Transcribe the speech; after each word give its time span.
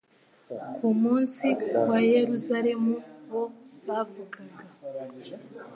ku 0.75 0.87
munsi 1.01 1.47
wa 1.87 1.97
Yeruzalemu 2.11 2.93
bo 3.29 3.43
bavugaga 3.87 4.61